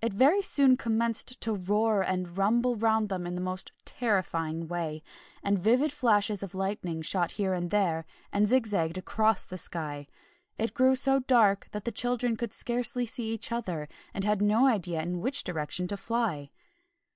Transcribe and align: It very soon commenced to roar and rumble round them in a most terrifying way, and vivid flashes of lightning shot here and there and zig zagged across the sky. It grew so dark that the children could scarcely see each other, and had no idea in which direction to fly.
It 0.00 0.12
very 0.12 0.42
soon 0.42 0.76
commenced 0.76 1.40
to 1.42 1.54
roar 1.54 2.02
and 2.02 2.36
rumble 2.36 2.74
round 2.74 3.08
them 3.08 3.28
in 3.28 3.38
a 3.38 3.40
most 3.40 3.70
terrifying 3.84 4.66
way, 4.66 5.04
and 5.40 5.56
vivid 5.56 5.92
flashes 5.92 6.42
of 6.42 6.56
lightning 6.56 7.00
shot 7.00 7.30
here 7.38 7.54
and 7.54 7.70
there 7.70 8.04
and 8.32 8.48
zig 8.48 8.66
zagged 8.66 8.98
across 8.98 9.46
the 9.46 9.56
sky. 9.56 10.08
It 10.58 10.74
grew 10.74 10.96
so 10.96 11.20
dark 11.20 11.68
that 11.70 11.84
the 11.84 11.92
children 11.92 12.36
could 12.36 12.52
scarcely 12.52 13.06
see 13.06 13.32
each 13.32 13.52
other, 13.52 13.86
and 14.12 14.24
had 14.24 14.42
no 14.42 14.66
idea 14.66 15.00
in 15.00 15.20
which 15.20 15.44
direction 15.44 15.86
to 15.86 15.96
fly. 15.96 16.50